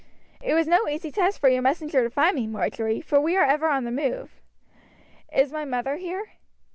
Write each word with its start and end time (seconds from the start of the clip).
"It 0.41 0.55
was 0.55 0.67
no 0.67 0.87
easy 0.87 1.11
task 1.11 1.39
for 1.39 1.47
your 1.47 1.61
messenger 1.61 2.01
to 2.01 2.09
find 2.09 2.33
me, 2.35 2.47
Marjory, 2.47 3.01
for 3.01 3.21
we 3.21 3.37
are 3.37 3.45
ever 3.45 3.67
on 3.67 3.83
the 3.83 3.91
move. 3.91 4.41
Is 5.31 5.51
my 5.53 5.63
mother 5.63 5.97
here?" 5.97 6.29